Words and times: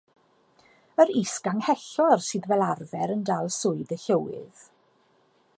Yr 1.03 1.09
is-ganghellor 1.21 2.19
sydd 2.29 2.45
fel 2.53 2.65
arfer 2.71 3.13
yn 3.17 3.23
dal 3.29 3.47
swydd 3.59 3.95
y 3.95 3.99
llywydd. 4.07 4.59